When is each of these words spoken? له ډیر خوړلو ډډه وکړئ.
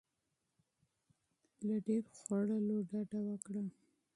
له 1.67 1.75
ډیر 1.87 2.03
خوړلو 2.21 2.77
ډډه 2.89 3.19
وکړئ. 3.29 3.67